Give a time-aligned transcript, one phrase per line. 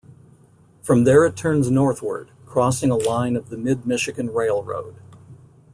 [0.81, 4.95] From there it turns northward, crossing a line of the Mid-Michigan Railroad.